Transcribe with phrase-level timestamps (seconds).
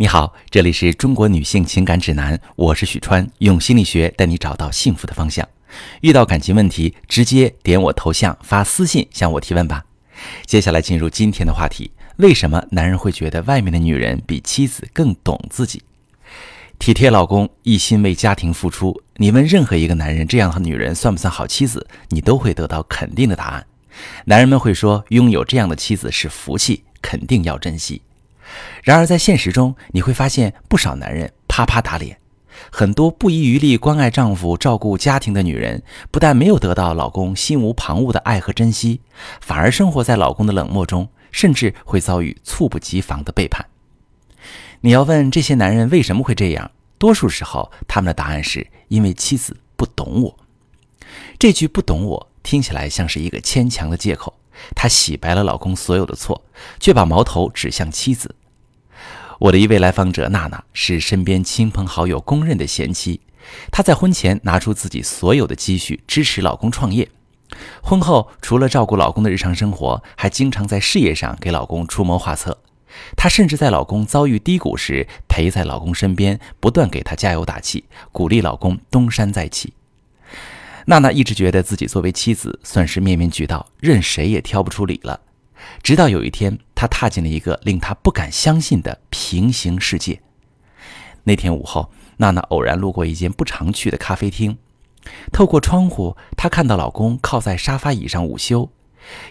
[0.00, 5.46] 你好，这里是中国女性情感指南，我是许川，用心理学带你找到幸福的方向。
[6.00, 9.84] 遇到感情问题，直接点我头像发私信向我提问吧。
[10.46, 15.82] 接下来进入今天的话题：为什么男人会觉得外面的女人比妻子更懂自己？
[16.78, 19.02] 体贴老公，一心为家庭付出。
[19.16, 21.86] 你问任何一个男人，这样的女人算不算好妻子？
[22.08, 23.66] 你都会得到肯定的答案。
[24.24, 28.00] 男人们会说，拥有这样的妻子是福气，肯定要珍惜。
[28.82, 32.18] 然而，在现实中，你会发现不少男人啪啪打脸。
[32.70, 39.00] 很多不遗余力关爱丈夫、照顾家庭的女人，不但没有得到老公心无旁骛的爱和珍惜，
[39.40, 43.66] 反而生活在老公的冷漠中，甚至会遭遇猝不及防的背叛。
[44.82, 46.70] 你要问这些男人为什么会这样？
[46.98, 50.38] 多数时候，他们的答案是因为妻子不懂我。
[51.38, 54.34] 这句“不懂我”听起来像是一个牵强的借口。
[54.74, 56.42] 她洗白了老公所有的错，
[56.78, 58.34] 却把矛头指向妻子。
[59.38, 63.20] 我的一位来访者娜娜是身边亲朋好友公认的贤妻。
[63.72, 67.08] 她在婚前拿出自己所有的积蓄支持老公创业，
[67.82, 72.58] 婚后除了照顾老公的日常生活，还经常在事业上给老公出谋划策。
[73.16, 79.72] 她甚至在老公遭遇低谷时陪在老公身边，不断给他加油打气，鼓励老公东山再起。
[80.90, 85.20] 娜娜一直觉得自己作为妻子算是面面俱到，任谁也挑不出理了。
[85.84, 90.20] 直到有一天，她踏进了一个令她不敢相信的平行世界。
[91.22, 94.58] 那天午后，娜娜偶然路过一间不常去的咖啡厅，
[95.32, 98.68] 透过窗户，她看到老公靠在沙发椅上午休，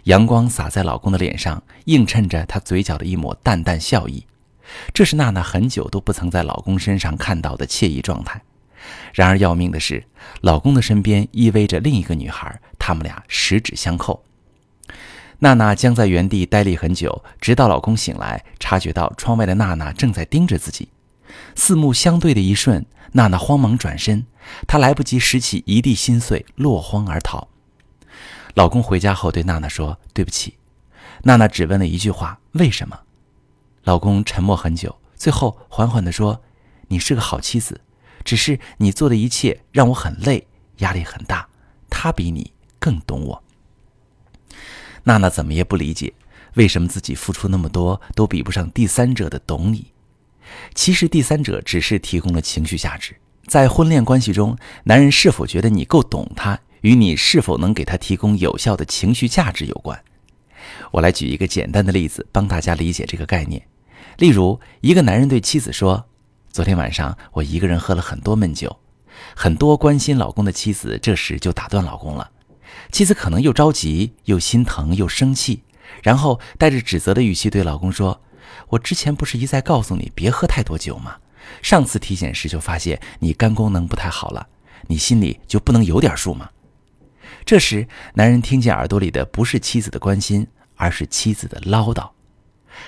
[0.06, 4.26] 阳光洒在老公的脸上，映衬着他嘴角的一抹淡淡笑意。
[4.94, 8.42] 这是娜娜很久都不曾在老公身上看到的惬意状态。
[9.14, 10.06] 然而要命的是，
[10.42, 14.24] 老公的身边依偎着另一个女孩，他们俩十指相扣。
[15.40, 20.90] 娜娜僵在原地呆立很久，直到老公醒来，察觉到窗外的娜娜正在盯着自己。
[21.56, 24.26] 四目相对的一瞬，娜娜慌忙转身，
[24.68, 27.48] 她来不及拾起一地心碎，落荒而逃。
[28.56, 30.56] 老公回家后对娜娜说：“对不起。”
[31.24, 33.00] 娜娜只问了一句话：“为什么？”
[33.86, 36.42] 老公沉默很久，最后缓缓地说
[36.90, 37.80] ：“你是个好妻子，
[38.24, 40.48] 只是你做的一切让我很累，
[40.78, 41.48] 压力很大。
[41.90, 43.44] 他比你更懂我。”
[45.04, 46.14] 娜娜怎么也不理解，
[46.56, 49.92] 为什么自己付出那么多都比不上第三者的懂你？
[50.74, 53.16] 其实第三者只是提供了情绪价值。
[53.48, 60.00] 在婚恋关系中，男人是否觉得你够懂他，与你是否能给他提供有效的情绪价值有关。
[60.92, 63.66] 我来举一个简单的例子，帮大家理解这个概念。
[64.18, 66.08] 例如，一个男人对妻子说
[66.60, 68.82] ：“昨天晚上我一个人喝了很多闷酒。”
[69.34, 72.32] 很多关心老公的妻子这时就打断老公了。
[72.92, 75.64] 妻子可能又着急又心疼又生气，
[76.04, 78.22] 然后带着指责的语气对老公说
[78.72, 81.16] ：“我之前不是一再告诉你别喝太多酒吗？
[81.62, 84.46] 上次体检时就发现你肝功能不太好了，
[84.88, 86.50] 你心里就不能有点数吗？”
[87.46, 92.10] 这时，男人听见耳朵里的不是妻子的关心，而是妻子的唠叨。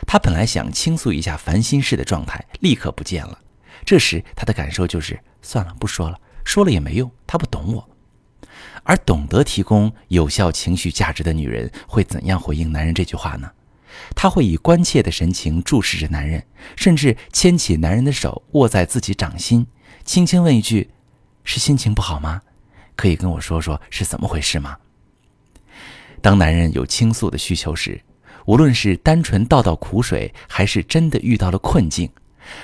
[0.05, 3.39] 他本来想倾诉一下烦心事的状态，立刻不见了。
[3.85, 7.89] 这时，他的感受就是：算了，不说了，说了也没用，他不懂我。
[8.83, 13.51] 而懂得提供有效情绪价值的女人会怎样回应男人这句话呢？
[14.15, 19.67] 她会以关切的神情注视着男人，甚至牵起男人的手握在自己掌心，
[20.05, 20.89] 轻轻问一句
[21.43, 22.41] ：“是心情不好吗？
[22.95, 24.77] 可以跟我说说是怎么回事吗？”
[26.21, 28.01] 当男人有倾诉的需求时，
[28.45, 32.09] 无论是单纯倒倒苦水，还是真的遇到了困境，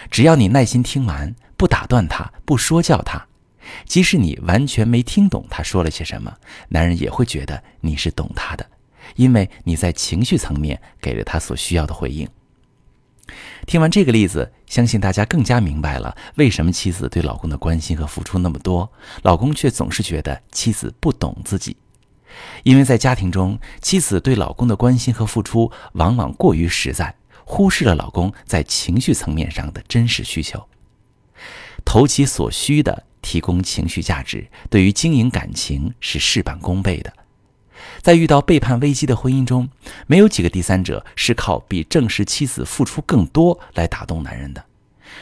[0.09, 3.27] 只要你耐心听完，不打断他，不说教他。
[3.85, 6.33] 即使你完全没听懂他说了些什么，
[6.69, 8.65] 男人也会觉得你是懂他的，
[9.15, 12.27] 因为你在情绪层面给了他所需要的回应。
[13.65, 18.89] 听完这个例子，相信大家更加明白了为什么妻子对老公的关心和付出那么多，
[19.23, 21.75] 老公却总是觉得妻子不懂自己。
[22.63, 27.13] 因为在家庭中，妻子对老公的关心和付出往往过于实在，
[27.47, 30.67] 忽视了老公在情绪层面上的真实需求，
[31.83, 33.05] 投其所需的。
[33.19, 37.11] 提供情绪价值，对于经营感情是事半功倍的。
[38.01, 39.67] 在遇到背叛危机的婚姻中，
[40.05, 44.63] 没有几个第三者是靠比正式妻子付出更多来打动男人的。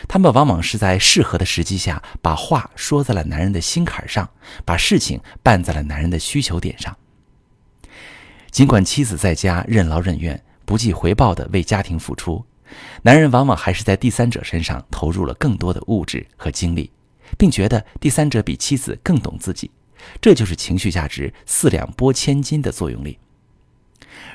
[0.07, 4.29] 他们往往是在适合的时机下，把话说在了男人的心坎上，
[4.63, 6.95] 把事情办在了男人的需求点上。
[8.51, 12.43] 尽管妻子在家任劳任怨、不计回报地为家庭付出，
[13.03, 16.91] 男人往往还是在第三者身上投入了更多的物质和精力。
[17.37, 19.71] 并觉得第三者比妻子更懂自己，
[20.21, 23.17] 这就是情绪价值四两拨千斤的作用力。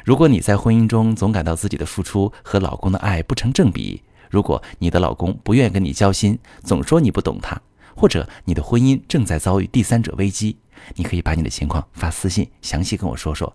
[0.04, 7.60] 如果你在婚姻中总感到自己的付出和老公的爱不成正比，如果你的老公不愿跟你交心，总说你不懂他，
[7.94, 10.56] 或者你的婚姻正在遭遇第三者危机，
[10.96, 13.54] 你可以把你的情况发私信，详细跟我说说，